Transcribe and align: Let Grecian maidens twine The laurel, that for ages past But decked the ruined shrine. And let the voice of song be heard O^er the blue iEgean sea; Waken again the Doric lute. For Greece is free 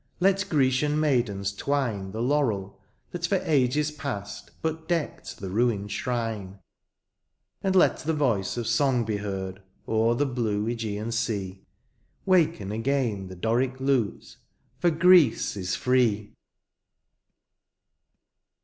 Let 0.19 0.49
Grecian 0.49 0.99
maidens 0.99 1.53
twine 1.53 2.11
The 2.11 2.23
laurel, 2.23 2.79
that 3.11 3.27
for 3.27 3.35
ages 3.43 3.91
past 3.91 4.49
But 4.63 4.87
decked 4.87 5.37
the 5.37 5.51
ruined 5.51 5.91
shrine. 5.91 6.57
And 7.61 7.75
let 7.75 7.97
the 7.97 8.13
voice 8.15 8.57
of 8.57 8.65
song 8.65 9.05
be 9.05 9.17
heard 9.17 9.61
O^er 9.87 10.17
the 10.17 10.25
blue 10.25 10.65
iEgean 10.65 11.13
sea; 11.13 11.61
Waken 12.25 12.71
again 12.71 13.27
the 13.27 13.35
Doric 13.35 13.79
lute. 13.79 14.37
For 14.79 14.89
Greece 14.89 15.55
is 15.55 15.75
free 15.75 16.33